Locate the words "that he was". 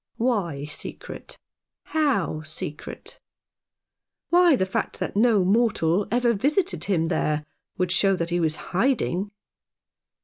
8.15-8.55